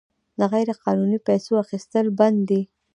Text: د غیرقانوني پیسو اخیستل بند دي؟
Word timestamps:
د 0.39 0.41
غیرقانوني 0.53 1.19
پیسو 1.27 1.51
اخیستل 1.63 2.05
بند 2.19 2.37
دي؟ 2.49 2.61